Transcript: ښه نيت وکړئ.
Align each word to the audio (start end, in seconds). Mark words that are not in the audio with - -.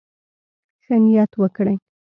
ښه 0.83 0.95
نيت 1.03 1.31
وکړئ. 1.41 1.75